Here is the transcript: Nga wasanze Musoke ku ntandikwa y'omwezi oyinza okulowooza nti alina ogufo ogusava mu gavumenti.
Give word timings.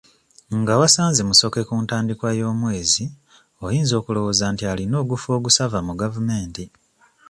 Nga 0.59 0.73
wasanze 0.79 1.21
Musoke 1.29 1.61
ku 1.67 1.75
ntandikwa 1.83 2.29
y'omwezi 2.39 3.03
oyinza 3.65 3.93
okulowooza 3.99 4.45
nti 4.53 4.63
alina 4.71 4.95
ogufo 5.03 5.29
ogusava 5.37 5.79
mu 5.87 5.93
gavumenti. 6.01 6.63